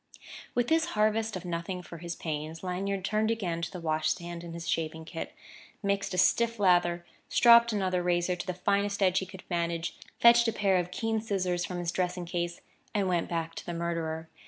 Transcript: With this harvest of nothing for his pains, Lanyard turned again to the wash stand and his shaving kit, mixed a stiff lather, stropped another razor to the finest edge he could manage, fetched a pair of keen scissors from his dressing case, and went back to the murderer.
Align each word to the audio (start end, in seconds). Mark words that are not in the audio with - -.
With 0.55 0.67
this 0.67 0.85
harvest 0.97 1.35
of 1.35 1.45
nothing 1.45 1.83
for 1.83 1.99
his 1.99 2.15
pains, 2.15 2.63
Lanyard 2.63 3.05
turned 3.05 3.29
again 3.29 3.61
to 3.61 3.69
the 3.69 3.79
wash 3.79 4.09
stand 4.09 4.43
and 4.43 4.55
his 4.55 4.67
shaving 4.67 5.05
kit, 5.05 5.31
mixed 5.83 6.15
a 6.15 6.17
stiff 6.17 6.57
lather, 6.57 7.05
stropped 7.29 7.71
another 7.71 8.01
razor 8.01 8.35
to 8.35 8.47
the 8.47 8.55
finest 8.55 9.03
edge 9.03 9.19
he 9.19 9.27
could 9.27 9.43
manage, 9.47 9.95
fetched 10.19 10.47
a 10.47 10.53
pair 10.53 10.77
of 10.77 10.89
keen 10.89 11.21
scissors 11.21 11.65
from 11.65 11.77
his 11.77 11.91
dressing 11.91 12.25
case, 12.25 12.61
and 12.95 13.09
went 13.09 13.29
back 13.29 13.53
to 13.53 13.65
the 13.67 13.75
murderer. 13.75 14.27